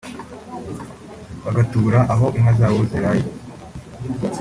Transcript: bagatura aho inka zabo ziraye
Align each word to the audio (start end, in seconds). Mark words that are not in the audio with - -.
bagatura 1.43 1.99
aho 2.13 2.25
inka 2.37 2.53
zabo 2.59 2.79
ziraye 2.89 3.23